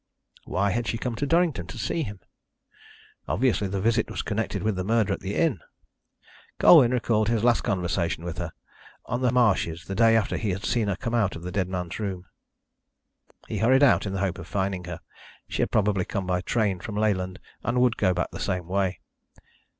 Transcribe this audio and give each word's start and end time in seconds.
Why 0.45 0.71
had 0.71 0.87
she 0.87 0.97
come 0.97 1.13
to 1.17 1.27
Durrington 1.27 1.67
to 1.67 1.77
see 1.77 2.01
him? 2.01 2.21
Obviously 3.27 3.67
the 3.67 3.79
visit 3.79 4.09
was 4.09 4.23
connected 4.23 4.63
with 4.63 4.75
the 4.75 4.83
murder 4.83 5.13
at 5.13 5.19
the 5.19 5.35
inn. 5.35 5.59
Colwyn 6.57 6.89
recalled 6.89 7.29
his 7.29 7.43
last 7.43 7.61
conversation 7.61 8.23
with 8.23 8.39
her 8.39 8.51
on 9.05 9.21
the 9.21 9.31
marshes 9.31 9.85
the 9.85 9.93
day 9.93 10.15
after 10.17 10.37
he 10.37 10.49
had 10.49 10.65
seen 10.65 10.87
her 10.87 10.95
come 10.95 11.13
out 11.13 11.35
of 11.35 11.43
the 11.43 11.51
dead 11.51 11.69
man's 11.69 11.99
room. 11.99 12.25
He 13.47 13.59
hurried 13.59 13.83
out 13.83 14.07
in 14.07 14.13
the 14.13 14.21
hope 14.21 14.39
of 14.39 14.47
finding 14.47 14.85
her. 14.85 15.01
She 15.47 15.61
had 15.61 15.69
probably 15.69 16.05
come 16.05 16.25
by 16.25 16.41
train 16.41 16.79
from 16.79 16.95
Leyland, 16.97 17.37
and 17.61 17.79
would 17.79 17.95
go 17.95 18.11
back 18.11 18.31
the 18.31 18.39
same 18.39 18.67
way. 18.67 19.01